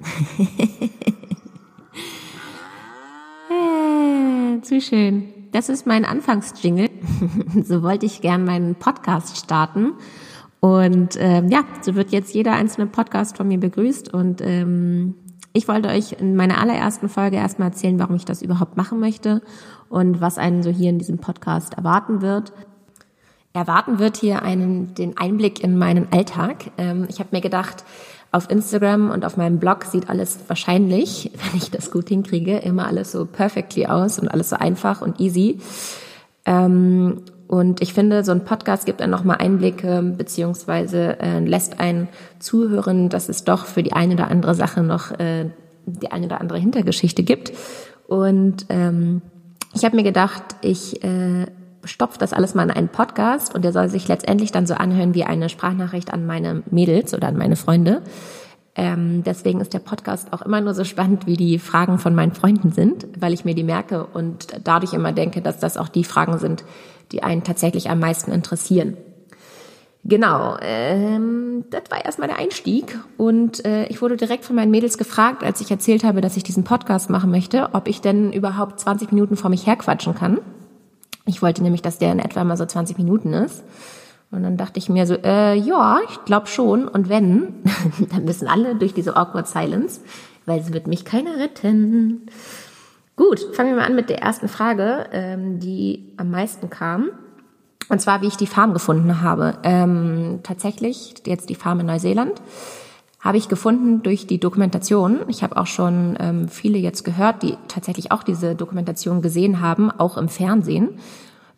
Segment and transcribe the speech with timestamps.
[4.62, 5.32] zu schön.
[5.52, 6.90] Das ist mein Anfangsjingle.
[7.64, 9.92] so wollte ich gern meinen Podcast starten.
[10.60, 14.12] Und ähm, ja, so wird jetzt jeder einzelne Podcast von mir begrüßt.
[14.12, 15.14] Und ähm,
[15.52, 19.42] ich wollte euch in meiner allerersten Folge erstmal erzählen, warum ich das überhaupt machen möchte
[19.88, 22.52] und was einen so hier in diesem Podcast erwarten wird.
[23.52, 26.70] Erwarten wird hier einen, den Einblick in meinen Alltag.
[26.78, 27.84] Ähm, ich habe mir gedacht,
[28.32, 32.86] auf Instagram und auf meinem Blog sieht alles wahrscheinlich, wenn ich das gut hinkriege, immer
[32.86, 35.60] alles so perfectly aus und alles so einfach und easy.
[36.44, 42.06] Ähm, und ich finde, so ein Podcast gibt dann nochmal Einblicke, beziehungsweise äh, lässt einen
[42.38, 45.50] zuhören, dass es doch für die eine oder andere Sache noch äh,
[45.84, 47.52] die eine oder andere Hintergeschichte gibt.
[48.06, 49.22] Und ähm,
[49.74, 51.46] ich habe mir gedacht, ich äh,
[51.84, 55.14] stopfe das alles mal in einen Podcast und der soll sich letztendlich dann so anhören
[55.14, 58.02] wie eine Sprachnachricht an meine Mädels oder an meine Freunde.
[58.76, 62.32] Ähm, deswegen ist der Podcast auch immer nur so spannend, wie die Fragen von meinen
[62.32, 66.04] Freunden sind, weil ich mir die merke und dadurch immer denke, dass das auch die
[66.04, 66.64] Fragen sind,
[67.12, 68.96] die einen tatsächlich am meisten interessieren.
[70.04, 74.96] Genau, ähm, das war erstmal der Einstieg und äh, ich wurde direkt von meinen Mädels
[74.96, 78.80] gefragt, als ich erzählt habe, dass ich diesen Podcast machen möchte, ob ich denn überhaupt
[78.80, 80.38] 20 Minuten vor mich herquatschen kann.
[81.30, 83.62] Ich wollte nämlich, dass der in etwa mal so 20 Minuten ist.
[84.32, 86.88] Und dann dachte ich mir so, äh, ja, ich glaube schon.
[86.88, 87.62] Und wenn,
[88.10, 90.00] dann müssen alle durch diese awkward silence,
[90.44, 92.26] weil es wird mich keiner retten.
[93.14, 97.10] Gut, fangen wir mal an mit der ersten Frage, ähm, die am meisten kam.
[97.88, 99.58] Und zwar, wie ich die Farm gefunden habe.
[99.62, 102.40] Ähm, tatsächlich, jetzt die Farm in Neuseeland,
[103.20, 105.20] habe ich gefunden durch die Dokumentation.
[105.28, 109.90] Ich habe auch schon ähm, viele jetzt gehört, die tatsächlich auch diese Dokumentation gesehen haben,
[109.90, 110.90] auch im Fernsehen.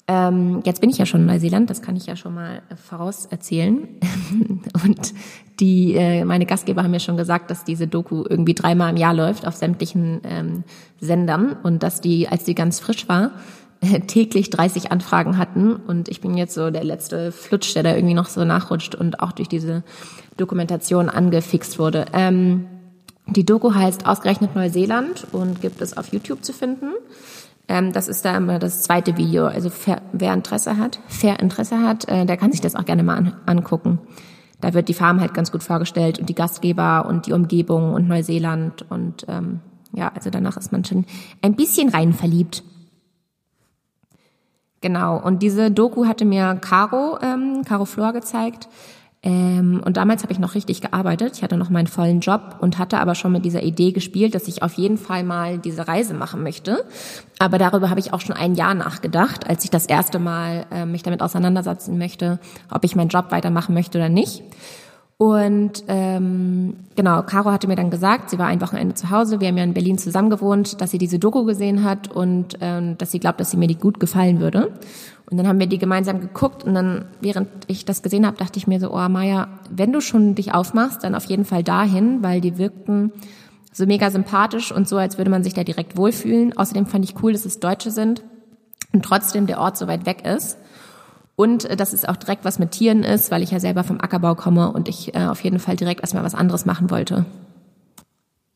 [0.09, 2.75] Ähm, jetzt bin ich ja schon in Neuseeland, das kann ich ja schon mal äh,
[2.75, 3.87] voraus erzählen.
[4.85, 5.15] Und
[5.61, 9.15] die, äh, meine Gastgeber haben mir schon gesagt, dass diese Doku irgendwie dreimal im Jahr
[9.15, 10.65] läuft auf sämtlichen ähm,
[11.01, 13.33] Sendern und dass die, als die ganz frisch war,
[14.07, 15.75] täglich 30 Anfragen hatten.
[15.75, 19.21] Und ich bin jetzt so der letzte Flutsch, der da irgendwie noch so nachrutscht und
[19.21, 19.83] auch durch diese
[20.37, 22.07] Dokumentation angefixt wurde.
[22.13, 22.67] Ähm,
[23.27, 26.93] die Doku heißt ausgerechnet Neuseeland und gibt es auf YouTube zu finden.
[27.69, 29.47] Ähm, das ist da immer das zweite Video.
[29.47, 29.71] Also
[30.13, 33.35] wer Interesse hat, wer Interesse hat, äh, der kann sich das auch gerne mal an,
[33.47, 33.99] angucken.
[34.61, 38.09] Da wird die Farm halt ganz gut vorgestellt und die Gastgeber und die Umgebung und
[38.09, 39.61] Neuseeland und ähm,
[39.93, 41.05] ja, also danach ist man schon
[41.43, 42.63] ein bisschen rein verliebt.
[44.83, 45.17] Genau.
[45.17, 48.69] Und diese Doku hatte mir Caro, ähm, Caro Flor gezeigt.
[49.25, 51.37] Ähm, und damals habe ich noch richtig gearbeitet.
[51.37, 54.49] Ich hatte noch meinen vollen Job und hatte aber schon mit dieser Idee gespielt, dass
[54.49, 56.85] ich auf jeden Fall mal diese Reise machen möchte.
[57.39, 60.85] Aber darüber habe ich auch schon ein Jahr nachgedacht, als ich das erste Mal äh,
[60.85, 64.43] mich damit auseinandersetzen möchte, ob ich meinen Job weitermachen möchte oder nicht.
[65.19, 69.49] Und ähm, genau, Caro hatte mir dann gesagt, sie war ein Wochenende zu Hause, wir
[69.49, 73.13] haben ja in Berlin zusammen gewohnt, dass sie diese Doku gesehen hat und ähm, dass
[73.13, 74.73] sie glaubt, dass sie mir die gut gefallen würde.
[75.31, 78.59] Und dann haben wir die gemeinsam geguckt und dann, während ich das gesehen habe, dachte
[78.59, 82.23] ich mir so, oh Maya, wenn du schon dich aufmachst, dann auf jeden Fall dahin,
[82.23, 83.13] weil die wirkten
[83.73, 86.57] so mega sympathisch und so, als würde man sich da direkt wohlfühlen.
[86.57, 88.23] Außerdem fand ich cool, dass es Deutsche sind
[88.93, 90.59] und trotzdem der Ort so weit weg ist.
[91.43, 94.01] Und äh, dass es auch direkt was mit Tieren ist, weil ich ja selber vom
[94.01, 97.25] Ackerbau komme und ich äh, auf jeden Fall direkt erstmal was anderes machen wollte.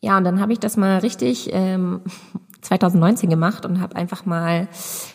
[0.01, 2.03] Ja, und dann habe ich das mal richtig ähm,
[2.61, 4.69] 2019 gemacht und habe einfach mal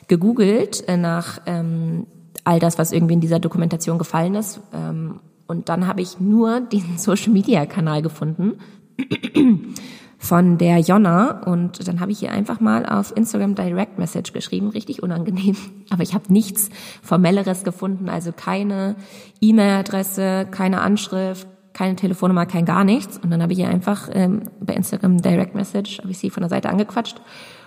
[0.09, 2.07] gegoogelt äh, nach ähm,
[2.43, 4.59] all das, was irgendwie in dieser Dokumentation gefallen ist.
[4.73, 8.59] Ähm, und dann habe ich nur diesen Social-Media-Kanal gefunden
[10.21, 14.69] von der Jonna und dann habe ich ihr einfach mal auf Instagram Direct Message geschrieben,
[14.69, 15.57] richtig unangenehm,
[15.89, 16.69] aber ich habe nichts
[17.01, 18.95] formelleres gefunden, also keine
[19.41, 23.17] E-Mail-Adresse, keine Anschrift, keine Telefonnummer, kein gar nichts.
[23.17, 26.41] Und dann habe ich ihr einfach ähm, bei Instagram Direct Message, habe ich sie von
[26.41, 27.19] der Seite angequatscht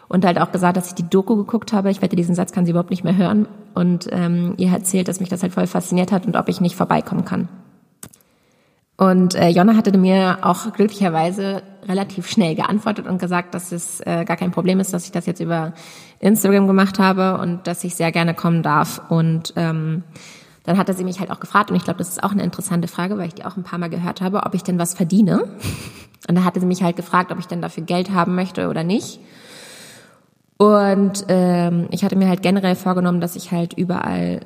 [0.07, 1.91] und halt auch gesagt, dass ich die Doku geguckt habe.
[1.91, 3.49] Ich wette, diesen Satz kann sie überhaupt nicht mehr hören.
[3.75, 6.77] Und ähm, ihr erzählt, dass mich das halt voll fasziniert hat und ob ich nicht
[6.77, 7.49] vorbeikommen kann.
[8.97, 14.25] Und äh, Jonna hatte mir auch glücklicherweise relativ schnell geantwortet und gesagt, dass es äh,
[14.25, 15.73] gar kein Problem ist, dass ich das jetzt über
[16.21, 19.01] Instagram gemacht habe und dass ich sehr gerne kommen darf.
[19.09, 20.03] Und ähm,
[20.65, 22.89] dann hatte sie mich halt auch gefragt, und ich glaube, das ist auch eine interessante
[22.89, 25.49] Frage, weil ich die auch ein paar Mal gehört habe, ob ich denn was verdiene.
[26.27, 28.83] Und da hatte sie mich halt gefragt, ob ich denn dafür Geld haben möchte oder
[28.83, 29.21] nicht.
[30.57, 34.41] Und ähm, ich hatte mir halt generell vorgenommen, dass ich halt überall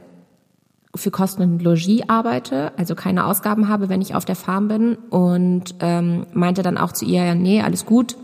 [0.95, 4.97] für Kosten und Logis arbeite, also keine Ausgaben habe, wenn ich auf der Farm bin.
[5.11, 8.17] Und ähm, meinte dann auch zu ihr, ja, nee, alles gut.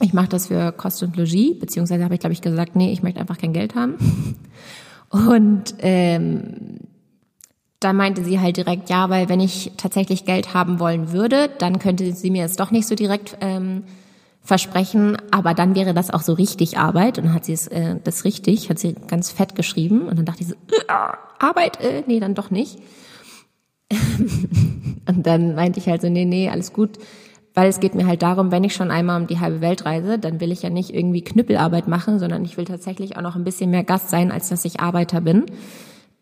[0.00, 3.02] Ich mache das für Kosten und Logis, beziehungsweise habe ich, glaube ich, gesagt, nee, ich
[3.02, 3.94] möchte einfach kein Geld haben.
[5.10, 6.78] Und ähm,
[7.78, 11.78] da meinte sie halt direkt, ja, weil wenn ich tatsächlich Geld haben wollen würde, dann
[11.78, 13.84] könnte sie mir es doch nicht so direkt ähm,
[14.42, 17.18] versprechen, aber dann wäre das auch so richtig Arbeit.
[17.18, 20.08] Und dann hat sie es, äh, das richtig, hat sie ganz fett geschrieben.
[20.08, 20.92] Und dann dachte ich so, äh,
[21.38, 22.78] Arbeit, äh, nee, dann doch nicht.
[25.08, 26.98] und dann meinte ich halt so, nee, nee, alles gut.
[27.54, 30.18] Weil es geht mir halt darum, wenn ich schon einmal um die halbe Welt reise,
[30.18, 33.44] dann will ich ja nicht irgendwie Knüppelarbeit machen, sondern ich will tatsächlich auch noch ein
[33.44, 35.44] bisschen mehr Gast sein, als dass ich Arbeiter bin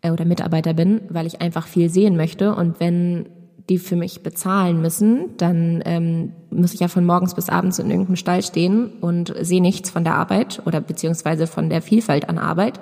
[0.03, 2.55] äh, oder Mitarbeiter bin, weil ich einfach viel sehen möchte.
[2.55, 3.29] Und wenn
[3.69, 7.91] die für mich bezahlen müssen, dann ähm, muss ich ja von morgens bis abends in
[7.91, 12.39] irgendeinem Stall stehen und sehe nichts von der Arbeit oder beziehungsweise von der Vielfalt an
[12.39, 12.81] Arbeit.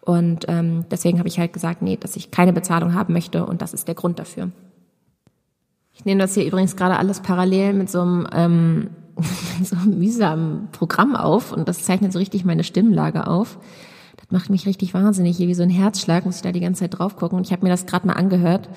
[0.00, 3.62] Und ähm, deswegen habe ich halt gesagt, nee, dass ich keine Bezahlung haben möchte und
[3.62, 4.50] das ist der Grund dafür.
[5.94, 8.90] Ich nehme das hier übrigens gerade alles parallel mit so einem, ähm,
[9.58, 13.58] mit so einem mühsamen Programm auf und das zeichnet so richtig meine Stimmlage auf.
[14.16, 15.36] Das macht mich richtig wahnsinnig.
[15.36, 17.38] Hier wie so ein Herzschlag, muss ich da die ganze Zeit drauf gucken.
[17.38, 18.68] Und ich habe mir das gerade mal angehört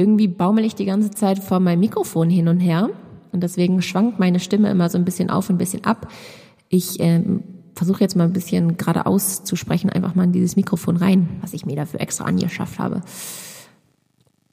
[0.00, 2.88] irgendwie baumel ich die ganze Zeit vor meinem Mikrofon hin und her
[3.32, 6.08] und deswegen schwankt meine Stimme immer so ein bisschen auf und ein bisschen ab.
[6.70, 7.44] Ich ähm,
[7.74, 11.52] versuche jetzt mal ein bisschen geradeaus zu sprechen, einfach mal in dieses Mikrofon rein, was
[11.52, 13.02] ich mir dafür extra angeschafft habe.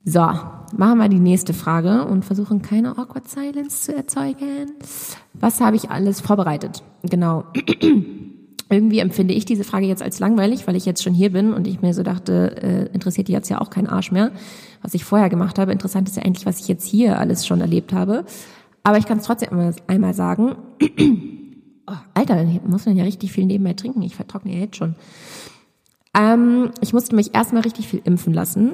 [0.03, 4.73] So, machen wir die nächste Frage und versuchen keine awkward silence zu erzeugen.
[5.33, 6.83] Was habe ich alles vorbereitet?
[7.03, 7.45] Genau.
[8.69, 11.67] irgendwie empfinde ich diese Frage jetzt als langweilig, weil ich jetzt schon hier bin und
[11.67, 14.31] ich mir so dachte, äh, interessiert die jetzt ja auch kein Arsch mehr,
[14.81, 15.71] was ich vorher gemacht habe.
[15.71, 18.25] Interessant ist ja eigentlich, was ich jetzt hier alles schon erlebt habe.
[18.83, 20.55] Aber ich kann es trotzdem einmal, einmal sagen.
[21.87, 24.01] oh, Alter, muss man ja richtig viel nebenbei trinken.
[24.01, 24.95] Ich vertrockne ja jetzt schon.
[26.17, 28.73] Ähm, ich musste mich erstmal richtig viel impfen lassen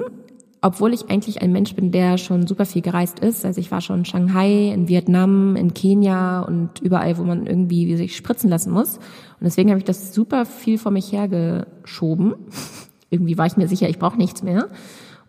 [0.64, 3.44] obwohl ich eigentlich ein Mensch bin, der schon super viel gereist ist.
[3.44, 7.94] Also ich war schon in Shanghai, in Vietnam, in Kenia und überall, wo man irgendwie
[7.96, 8.96] sich spritzen lassen muss.
[8.96, 12.34] Und deswegen habe ich das super viel vor mich hergeschoben.
[13.10, 14.70] irgendwie war ich mir sicher, ich brauche nichts mehr.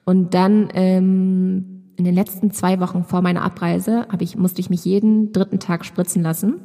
[0.05, 4.69] Und dann ähm, in den letzten zwei Wochen vor meiner Abreise habe ich, musste ich
[4.69, 6.61] mich jeden dritten Tag spritzen lassen.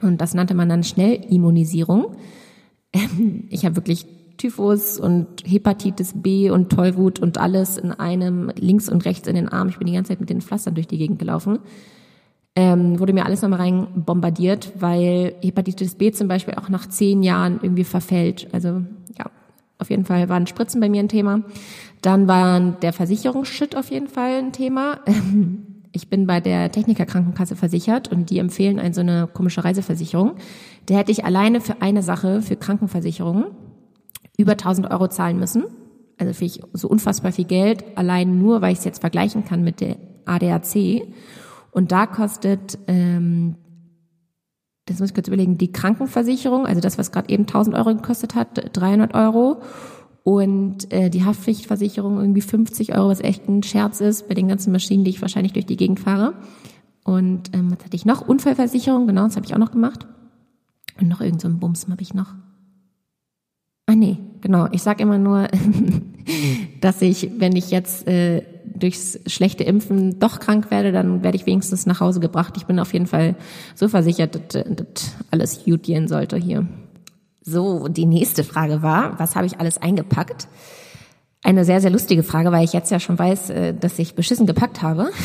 [0.00, 2.16] Und das nannte man dann Schnellimmunisierung.
[3.50, 4.06] ich habe wirklich
[4.36, 9.48] Typhus und Hepatitis B und Tollwut und alles in einem links und rechts in den
[9.48, 9.68] Arm.
[9.68, 11.60] Ich bin die ganze Zeit mit den Pflastern durch die Gegend gelaufen.
[12.56, 17.22] Ähm, wurde mir alles nochmal rein bombardiert, weil Hepatitis B zum Beispiel auch nach zehn
[17.22, 18.48] Jahren irgendwie verfällt.
[18.52, 18.82] Also
[19.18, 19.26] ja,
[19.78, 21.42] auf jeden Fall waren Spritzen bei mir ein Thema.
[22.04, 25.00] Dann war der Versicherungsschritt auf jeden Fall ein Thema.
[25.96, 30.32] Ich bin bei der Techniker Krankenkasse versichert und die empfehlen eine so eine komische Reiseversicherung.
[30.86, 33.44] Da hätte ich alleine für eine Sache, für Krankenversicherungen,
[34.36, 35.62] über 1000 Euro zahlen müssen.
[36.18, 39.62] Also finde ich so unfassbar viel Geld, allein nur, weil ich es jetzt vergleichen kann
[39.62, 41.06] mit der ADAC.
[41.70, 43.54] Und da kostet, ähm,
[44.86, 48.34] das muss ich kurz überlegen, die Krankenversicherung, also das, was gerade eben 1000 Euro gekostet
[48.34, 49.62] hat, 300 Euro.
[50.24, 54.72] Und äh, die Haftpflichtversicherung irgendwie 50 Euro, was echt ein Scherz ist bei den ganzen
[54.72, 56.32] Maschinen, die ich wahrscheinlich durch die Gegend fahre.
[57.04, 58.26] Und ähm, was hatte ich noch?
[58.26, 60.06] Unfallversicherung, genau, das habe ich auch noch gemacht.
[60.98, 62.34] Und noch irgend so ein Bums habe ich noch.
[63.86, 64.66] Ah nee, genau.
[64.72, 65.48] Ich sage immer nur,
[66.80, 71.44] dass ich, wenn ich jetzt äh, durchs schlechte Impfen doch krank werde, dann werde ich
[71.44, 72.54] wenigstens nach Hause gebracht.
[72.56, 73.36] Ich bin auf jeden Fall
[73.74, 76.66] so versichert, dass, dass alles gut gehen sollte hier.
[77.46, 80.48] So, die nächste Frage war, was habe ich alles eingepackt?
[81.42, 84.46] Eine sehr, sehr lustige Frage, weil ich jetzt ja schon weiß, äh, dass ich beschissen
[84.46, 85.10] gepackt habe.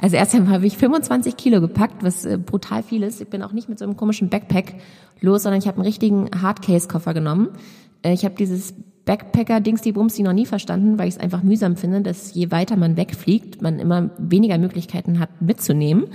[0.00, 3.20] Also erst einmal habe ich 25 Kilo gepackt, was äh, brutal viel ist.
[3.20, 4.76] Ich bin auch nicht mit so einem komischen Backpack
[5.20, 7.48] los, sondern ich habe einen richtigen Hardcase-Koffer genommen.
[8.02, 8.74] Äh, ich habe dieses
[9.04, 12.50] Backpacker-Dings, die Bums, die noch nie verstanden, weil ich es einfach mühsam finde, dass je
[12.50, 16.06] weiter man wegfliegt, man immer weniger Möglichkeiten hat mitzunehmen.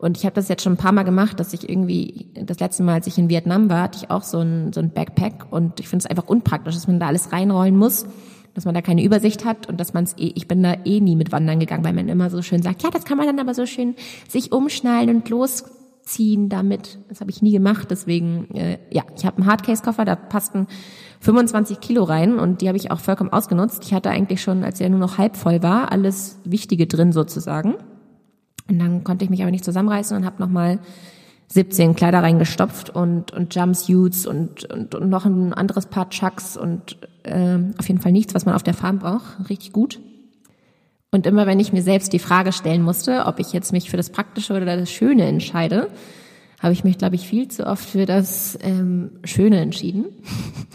[0.00, 2.82] Und ich habe das jetzt schon ein paar Mal gemacht, dass ich irgendwie, das letzte
[2.82, 5.78] Mal, als ich in Vietnam war, hatte ich auch so ein, so ein Backpack und
[5.78, 8.06] ich finde es einfach unpraktisch, dass man da alles reinrollen muss
[8.54, 11.00] dass man da keine Übersicht hat und dass man es eh, ich bin da eh
[11.00, 13.38] nie mit wandern gegangen, weil man immer so schön sagt, ja, das kann man dann
[13.38, 13.94] aber so schön
[14.28, 16.98] sich umschnallen und losziehen damit.
[17.08, 20.66] Das habe ich nie gemacht, deswegen, äh, ja, ich habe einen Hardcase-Koffer, da passten
[21.20, 23.84] 25 Kilo rein und die habe ich auch vollkommen ausgenutzt.
[23.84, 27.76] Ich hatte eigentlich schon, als er nur noch halb voll war, alles Wichtige drin sozusagen.
[28.70, 30.78] Und dann konnte ich mich aber nicht zusammenreißen und habe nochmal
[31.48, 36.96] 17 Kleider reingestopft und, und Jumpsuits und, und, und noch ein anderes Paar Chucks und
[37.24, 39.50] äh, auf jeden Fall nichts, was man auf der Farm braucht.
[39.50, 40.00] Richtig gut.
[41.10, 43.96] Und immer wenn ich mir selbst die Frage stellen musste, ob ich jetzt mich für
[43.96, 45.88] das Praktische oder das Schöne entscheide,
[46.60, 50.04] habe ich mich, glaube ich, viel zu oft für das ähm, Schöne entschieden.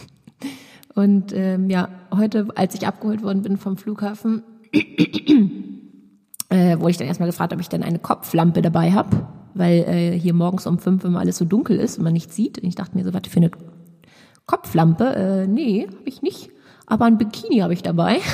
[0.94, 4.44] Und ähm, ja, heute, als ich abgeholt worden bin vom Flughafen,
[6.50, 9.26] äh, wurde ich dann erstmal gefragt, ob ich denn eine Kopflampe dabei habe
[9.56, 12.60] weil äh, hier morgens um fünf immer alles so dunkel ist und man nichts sieht.
[12.60, 13.50] Und ich dachte mir so, was für eine
[14.46, 15.16] Kopflampe?
[15.16, 16.50] Äh, nee, habe ich nicht.
[16.86, 18.20] Aber ein Bikini habe ich dabei.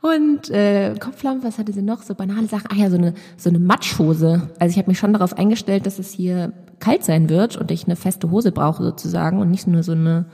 [0.00, 2.02] Und äh, Kopflampe, was hatte sie noch?
[2.02, 2.66] So banale Sachen.
[2.72, 4.50] Ah ja, so eine so eine Matschhose.
[4.58, 7.84] Also ich habe mich schon darauf eingestellt, dass es hier kalt sein wird und ich
[7.84, 10.26] eine feste Hose brauche sozusagen und nicht nur so eine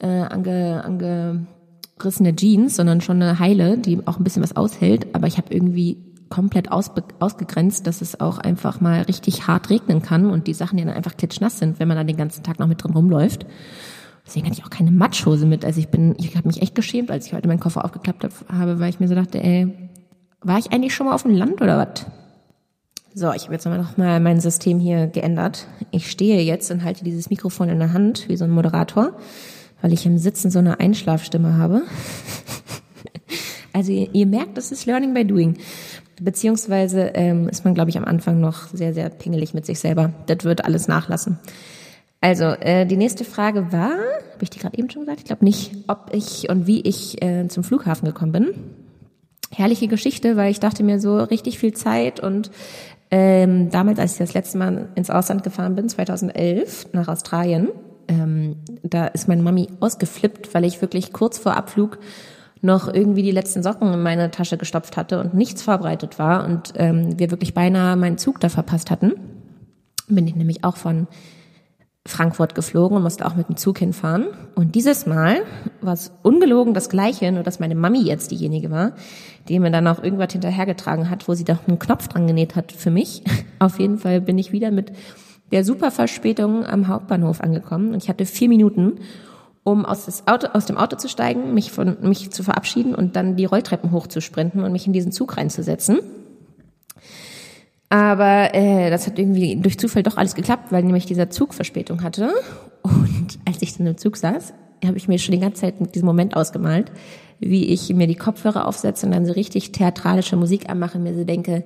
[0.00, 0.84] äh, ange,
[2.00, 5.14] angerissene Jeans, sondern schon eine heile, die auch ein bisschen was aushält.
[5.14, 5.98] Aber ich habe irgendwie
[6.30, 10.78] komplett ausbe ausgegrenzt, dass es auch einfach mal richtig hart regnen kann und die Sachen
[10.78, 13.46] ja dann einfach klitschnass sind, wenn man dann den ganzen Tag noch mit drin rumläuft.
[14.26, 15.64] Deswegen hatte ich auch keine Matschhose mit.
[15.64, 18.78] Also ich bin, ich habe mich echt geschämt, als ich heute meinen Koffer aufgeklappt habe,
[18.78, 19.90] weil ich mir so dachte, ey,
[20.40, 22.06] war ich eigentlich schon mal auf dem Land oder was?
[23.12, 25.66] So, ich habe jetzt noch mal mein System hier geändert.
[25.90, 29.14] Ich stehe jetzt und halte dieses Mikrofon in der Hand wie so ein Moderator,
[29.80, 31.82] weil ich im Sitzen so eine Einschlafstimme habe.
[33.72, 35.56] also ihr, ihr merkt, das ist Learning by Doing.
[36.20, 40.12] Beziehungsweise ähm, ist man, glaube ich, am Anfang noch sehr, sehr pingelig mit sich selber.
[40.26, 41.38] Das wird alles nachlassen.
[42.20, 45.20] Also, äh, die nächste Frage war, habe ich die gerade eben schon gesagt?
[45.20, 48.48] Ich glaube nicht, ob ich und wie ich äh, zum Flughafen gekommen bin.
[49.50, 52.50] Herrliche Geschichte, weil ich dachte mir so richtig viel Zeit und
[53.10, 57.68] ähm, damals, als ich das letzte Mal ins Ausland gefahren bin, 2011 nach Australien,
[58.10, 61.98] ähm, da ist meine Mami ausgeflippt, weil ich wirklich kurz vor Abflug
[62.60, 66.74] noch irgendwie die letzten Socken in meine Tasche gestopft hatte und nichts vorbereitet war und
[66.76, 69.12] ähm, wir wirklich beinahe meinen Zug da verpasst hatten.
[70.08, 71.06] Bin ich nämlich auch von
[72.04, 74.26] Frankfurt geflogen und musste auch mit dem Zug hinfahren.
[74.56, 75.42] Und dieses Mal
[75.80, 78.92] war es ungelogen das Gleiche, nur dass meine Mami jetzt diejenige war,
[79.48, 82.72] die mir dann auch irgendwas hinterhergetragen hat, wo sie doch einen Knopf dran genäht hat
[82.72, 83.22] für mich.
[83.60, 84.92] Auf jeden Fall bin ich wieder mit
[85.50, 89.00] der super Verspätung am Hauptbahnhof angekommen und ich hatte vier Minuten,
[89.62, 93.36] um aus, Auto, aus dem Auto zu steigen, mich von mich zu verabschieden und dann
[93.36, 95.98] die Rolltreppen hochzusprinten und mich in diesen Zug reinzusetzen.
[97.90, 102.02] Aber äh, das hat irgendwie durch Zufall doch alles geklappt, weil nämlich dieser Zug Verspätung
[102.02, 102.30] hatte.
[102.82, 104.54] Und als ich dann im Zug saß,
[104.84, 106.92] habe ich mir schon die ganze Zeit mit diesem Moment ausgemalt,
[107.40, 111.24] wie ich mir die Kopfhörer aufsetze und dann so richtig theatralische Musik anmache mir so
[111.24, 111.64] denke,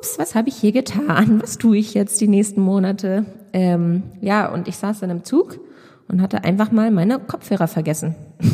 [0.00, 1.40] hups, was habe ich hier getan?
[1.42, 3.26] Was tue ich jetzt die nächsten Monate?
[3.52, 5.60] Ähm, ja, und ich saß dann im Zug
[6.08, 8.14] und hatte einfach mal meine Kopfhörer vergessen.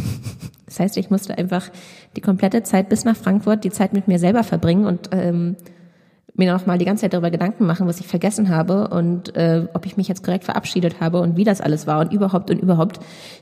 [0.68, 1.70] Das heißt, ich musste einfach
[2.16, 5.54] die komplette Zeit bis nach Frankfurt die Zeit mit mir selber verbringen und ähm,
[6.34, 9.68] mir noch mal die ganze Zeit darüber Gedanken machen, was ich vergessen habe und äh,
[9.72, 12.60] ob ich mich jetzt korrekt verabschiedet habe und wie das alles war und überhaupt und
[12.60, 12.98] überhaupt.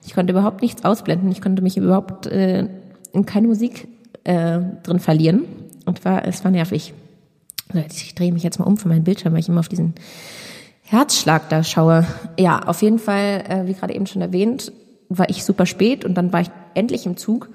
[0.07, 1.33] Ich konnte überhaupt nichts ausblenden.
[1.33, 2.69] Ich konnte mich überhaupt äh,
[3.13, 3.89] in keine Musik
[4.25, 5.45] äh, drin verlieren
[5.87, 6.93] und war es war nervig.
[7.73, 9.95] Ich drehe mich jetzt mal um für meinen Bildschirm, weil ich immer auf diesen
[10.83, 12.07] Herzschlag da schaue.
[12.39, 14.73] Ja, auf jeden Fall, äh, wie gerade eben schon erwähnt,
[15.09, 17.49] war ich super spät und dann war ich endlich im Zug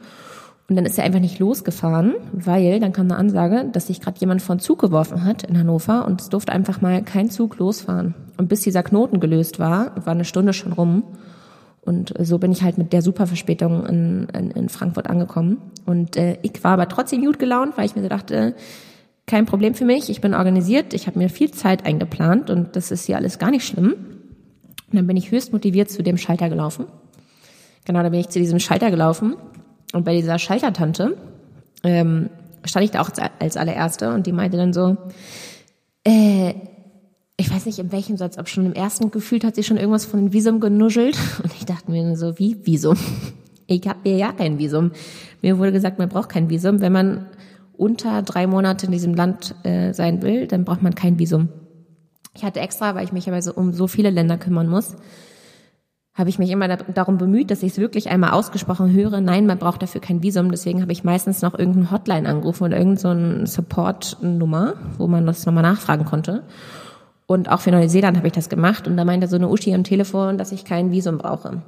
[0.69, 4.19] und dann ist er einfach nicht losgefahren, weil dann kam eine Ansage, dass sich gerade
[4.19, 8.13] jemand von Zug geworfen hat in Hannover und es durfte einfach mal kein Zug losfahren.
[8.37, 11.03] Und bis dieser Knoten gelöst war, war eine Stunde schon rum.
[11.81, 15.57] Und so bin ich halt mit der Superverspätung in, in, in Frankfurt angekommen.
[15.87, 18.53] Und äh, ich war aber trotzdem gut gelaunt, weil ich mir so dachte,
[19.29, 22.89] kein Problem für mich, ich bin organisiert, ich habe mir viel Zeit eingeplant und das
[22.89, 23.93] ist hier alles gar nicht schlimm.
[23.93, 26.87] Und dann bin ich höchst motiviert zu dem Schalter gelaufen.
[27.85, 29.35] Genau, da bin ich zu diesem Schalter gelaufen
[29.93, 31.15] und bei dieser Schaltertante
[31.83, 32.31] ähm,
[32.65, 34.97] stand ich da auch als allererste und die meinte dann so,
[36.03, 36.55] äh,
[37.37, 40.05] ich weiß nicht in welchem Satz, ob schon im ersten gefühlt hat sie schon irgendwas
[40.05, 41.17] von dem Visum genuschelt.
[41.43, 42.97] Und ich dachte mir so, wie Visum?
[43.65, 44.91] Ich habe mir ja kein Visum.
[45.41, 46.81] Mir wurde gesagt, man braucht kein Visum.
[46.81, 47.27] Wenn man
[47.79, 51.47] unter drei Monate in diesem Land äh, sein will, dann braucht man kein Visum.
[52.35, 54.97] Ich hatte extra, weil ich mich aber so um so viele Länder kümmern muss,
[56.13, 59.21] habe ich mich immer darum bemüht, dass ich es wirklich einmal ausgesprochen höre.
[59.21, 60.51] Nein, man braucht dafür kein Visum.
[60.51, 65.45] Deswegen habe ich meistens noch irgendeinen Hotline angerufen oder irgendeine so Support-Nummer, wo man das
[65.45, 66.43] nochmal nachfragen konnte.
[67.25, 68.87] Und auch für Neuseeland habe ich das gemacht.
[68.89, 71.61] Und da meinte so eine Uschi am Telefon, dass ich kein Visum brauche.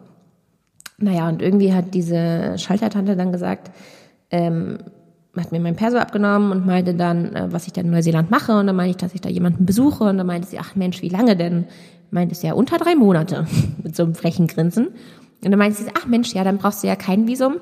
[0.98, 3.72] Naja, und irgendwie hat diese Schaltertante dann gesagt,
[4.30, 4.80] ähm,
[5.38, 8.58] hat mir mein Perso abgenommen und meinte dann, äh, was ich dann in Neuseeland mache.
[8.58, 10.04] Und dann meinte ich, dass ich da jemanden besuche.
[10.04, 11.66] Und dann meinte sie, ach Mensch, wie lange denn?
[12.12, 13.48] meinte es ja unter drei Monate
[13.84, 14.88] mit so einem frechen Grinsen.
[14.88, 17.56] Und dann meinte sie, ach Mensch, ja, dann brauchst du ja kein Visum,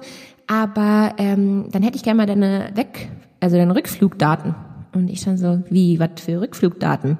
[0.48, 3.10] aber ähm, dann hätte ich gerne mal deine Weg,
[3.40, 4.56] also deine Rückflugdaten.
[4.94, 7.20] Und ich dann so, wie, was für Rückflugdaten?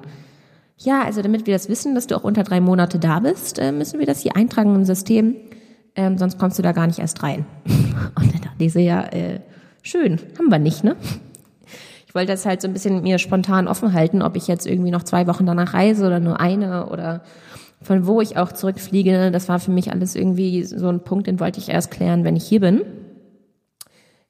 [0.76, 3.72] Ja, also damit wir das wissen, dass du auch unter drei Monate da bist, äh,
[3.72, 5.36] müssen wir das hier eintragen im System,
[5.94, 7.46] ähm, sonst kommst du da gar nicht erst rein.
[7.66, 9.40] Und dann dachte ich so, ja, äh,
[9.82, 10.96] schön, haben wir nicht, ne?
[12.10, 14.90] ich wollte das halt so ein bisschen mir spontan offen halten, ob ich jetzt irgendwie
[14.90, 17.22] noch zwei Wochen danach reise oder nur eine oder
[17.80, 19.30] von wo ich auch zurückfliege.
[19.30, 22.34] Das war für mich alles irgendwie so ein Punkt, den wollte ich erst klären, wenn
[22.34, 22.82] ich hier bin.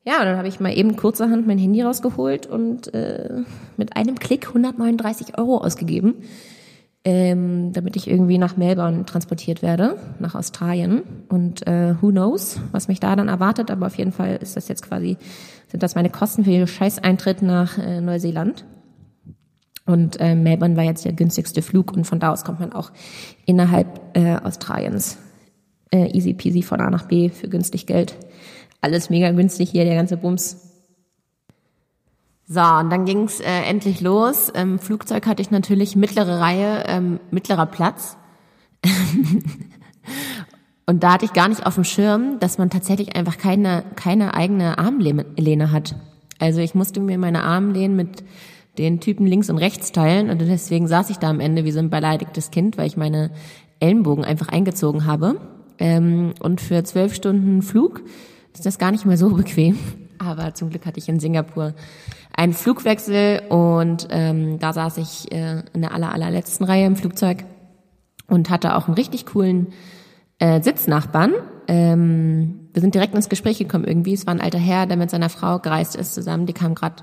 [0.04, 3.44] Ja, und dann habe ich mal eben kurzerhand mein Handy rausgeholt und äh,
[3.78, 6.16] mit einem Klick 139 Euro ausgegeben.
[7.04, 11.02] Ähm, damit ich irgendwie nach Melbourne transportiert werde, nach Australien.
[11.28, 14.68] Und äh, who knows, was mich da dann erwartet, aber auf jeden Fall ist das
[14.68, 15.16] jetzt quasi,
[15.68, 18.64] sind das meine Kosten für den Scheißeintritt nach äh, Neuseeland.
[19.86, 22.92] Und äh, Melbourne war jetzt der günstigste Flug und von da aus kommt man auch
[23.46, 25.18] innerhalb äh, Australiens
[25.92, 28.16] äh, easy peasy von A nach B für günstig Geld.
[28.80, 30.69] Alles mega günstig hier, der ganze Bums.
[32.52, 34.48] So, und dann ging's äh, endlich los.
[34.48, 38.16] Im Flugzeug hatte ich natürlich mittlere Reihe, ähm, mittlerer Platz.
[40.86, 44.34] und da hatte ich gar nicht auf dem Schirm, dass man tatsächlich einfach keine, keine
[44.34, 45.94] eigene Armlehne hat.
[46.40, 48.24] Also ich musste mir meine Armlehnen mit
[48.78, 51.78] den Typen links und rechts teilen und deswegen saß ich da am Ende wie so
[51.78, 53.30] ein beleidigtes Kind, weil ich meine
[53.78, 55.40] Ellenbogen einfach eingezogen habe.
[55.78, 58.02] Ähm, und für zwölf Stunden Flug
[58.54, 59.78] ist das gar nicht mehr so bequem.
[60.18, 61.74] Aber zum Glück hatte ich in Singapur
[62.40, 67.44] einen Flugwechsel und ähm, da saß ich äh, in der aller, allerletzten Reihe im Flugzeug
[68.28, 69.74] und hatte auch einen richtig coolen
[70.38, 71.34] äh, Sitznachbarn.
[71.68, 74.14] Ähm, wir sind direkt ins Gespräch gekommen irgendwie.
[74.14, 76.46] Es war ein alter Herr, der mit seiner Frau gereist ist zusammen.
[76.46, 77.02] Die kam gerade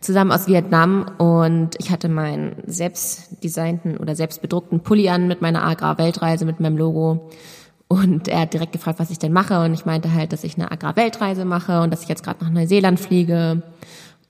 [0.00, 5.40] zusammen aus Vietnam und ich hatte meinen selbst designten oder selbst bedruckten Pulli an mit
[5.40, 7.30] meiner Agrar-Weltreise, mit meinem Logo.
[7.88, 9.58] Und er hat direkt gefragt, was ich denn mache.
[9.64, 12.50] Und ich meinte halt, dass ich eine Agrar-Weltreise mache und dass ich jetzt gerade nach
[12.50, 13.62] Neuseeland fliege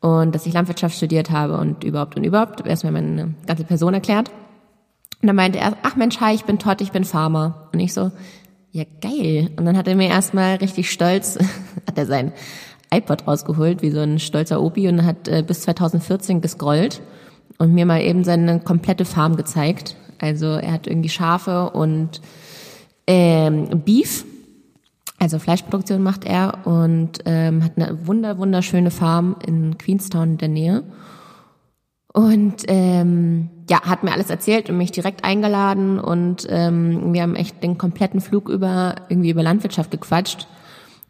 [0.00, 2.66] und dass ich Landwirtschaft studiert habe und überhaupt und überhaupt.
[2.66, 4.30] Erstmal meine ganze Person erklärt.
[5.22, 7.68] Und dann meinte er, ach Mensch, hi, ich bin Todd, ich bin Farmer.
[7.72, 8.12] Und ich so,
[8.72, 9.50] ja geil.
[9.56, 11.38] Und dann hat er mir erstmal richtig stolz,
[11.86, 12.32] hat er sein
[12.92, 17.00] iPod rausgeholt, wie so ein stolzer Opi und hat äh, bis 2014 gescrollt
[17.58, 19.96] und mir mal eben seine komplette Farm gezeigt.
[20.20, 22.20] Also er hat irgendwie Schafe und
[23.06, 24.24] ähm, Beef,
[25.18, 30.48] also Fleischproduktion macht er und ähm, hat eine wunder wunderschöne Farm in Queenstown in der
[30.48, 30.82] Nähe.
[32.12, 37.34] Und ähm, ja, hat mir alles erzählt und mich direkt eingeladen und ähm, wir haben
[37.34, 40.46] echt den kompletten Flug über irgendwie über Landwirtschaft gequatscht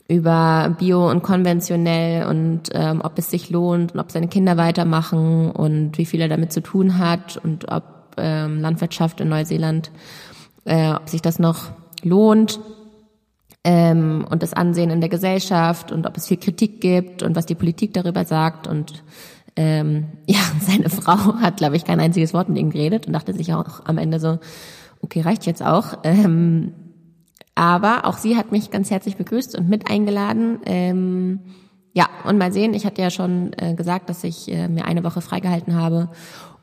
[0.08, 5.50] über Bio und konventionell und ähm, ob es sich lohnt und ob seine Kinder weitermachen
[5.50, 7.84] und wie viel er damit zu tun hat und ob
[8.16, 9.90] ähm, Landwirtschaft in Neuseeland,
[10.64, 11.70] äh, ob sich das noch
[12.02, 12.60] lohnt
[13.66, 17.46] ähm, und das Ansehen in der Gesellschaft und ob es viel Kritik gibt und was
[17.46, 19.02] die Politik darüber sagt und
[19.56, 23.32] ähm, ja, seine Frau hat, glaube ich, kein einziges Wort mit ihm geredet und dachte
[23.32, 24.38] sich auch am Ende so,
[25.02, 25.98] okay, reicht jetzt auch.
[26.04, 26.74] Ähm,
[27.56, 30.60] aber auch sie hat mich ganz herzlich begrüßt und mit eingeladen.
[30.64, 31.40] Ähm,
[31.92, 35.02] ja, und mal sehen, ich hatte ja schon äh, gesagt, dass ich äh, mir eine
[35.02, 36.10] Woche freigehalten habe,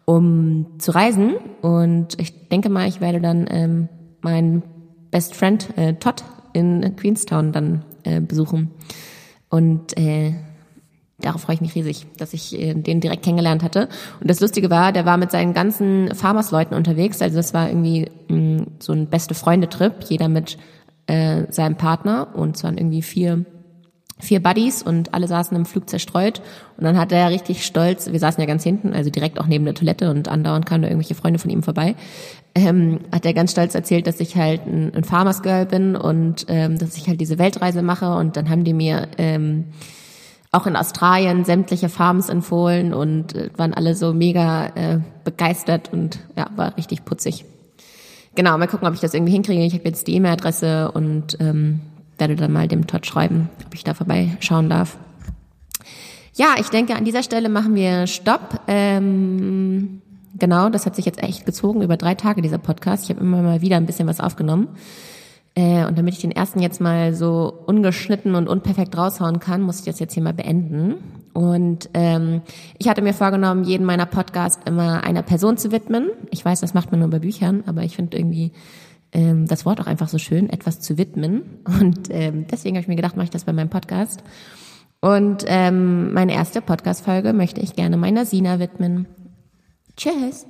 [0.06, 1.34] um zu reisen.
[1.62, 3.89] Und ich denke mal, ich werde dann ähm,
[4.22, 4.63] meinen
[5.12, 8.72] Best Friend äh, Todd in Queenstown dann äh, besuchen.
[9.50, 10.34] Und äh,
[11.20, 13.89] darauf freue ich mich riesig, dass ich äh, den direkt kennengelernt hatte.
[14.20, 17.22] Und das Lustige war, der war mit seinen ganzen Farmers-Leuten unterwegs.
[17.22, 19.94] Also das war irgendwie mh, mm, so ein beste Freunde-Trip.
[20.10, 20.58] Jeder mit
[21.08, 23.46] äh, seinem Partner und es waren irgendwie vier
[24.19, 26.41] vier Buddies und alle saßen im Flug zerstreut
[26.78, 29.65] und dann hat er richtig stolz, wir saßen ja ganz hinten, also direkt auch neben
[29.65, 31.95] der Toilette und andauernd kamen da irgendwelche Freunde von ihm vorbei,
[32.56, 36.45] ähm, hat er ganz stolz erzählt, dass ich halt ein, ein Farmers Girl bin und
[36.47, 39.65] ähm, dass ich halt diese Weltreise mache und dann haben die mir ähm,
[40.52, 46.19] auch in Australien sämtliche Farms empfohlen und äh, waren alle so mega äh, begeistert und
[46.38, 47.45] ja, war richtig putzig.
[48.36, 49.63] Genau, mal gucken, ob ich das irgendwie hinkriege.
[49.63, 51.82] Ich habe jetzt die E-Mail-Adresse und ähm,
[52.17, 54.97] werde dann mal dem Todd schreiben, ob ich da vorbeischauen darf.
[56.36, 58.62] Ja, ich denke, an dieser Stelle machen wir Stopp.
[58.67, 60.02] Ähm,
[60.38, 63.04] genau, das hat sich jetzt echt gezogen über drei Tage, dieser Podcast.
[63.04, 64.69] Ich habe immer mal wieder ein bisschen was aufgenommen.
[65.56, 69.80] Äh, und damit ich den ersten jetzt mal so ungeschnitten und unperfekt raushauen kann, muss
[69.80, 70.95] ich das jetzt hier mal beenden.
[71.34, 72.41] Und ähm,
[72.80, 76.10] ich hatte mir vorgenommen, jeden meiner Podcasts immer einer Person zu widmen.
[76.32, 78.52] Ich weiß, das macht man nur bei Büchern, aber ich finde irgendwie
[79.13, 81.43] ähm, das Wort auch einfach so schön, etwas zu widmen.
[81.65, 84.23] Und ähm, deswegen habe ich mir gedacht, mache ich das bei meinem Podcast.
[85.02, 89.08] Und ähm, meine erste Podcast-Folge möchte ich gerne meiner Sina widmen.
[89.97, 90.47] Tschüss!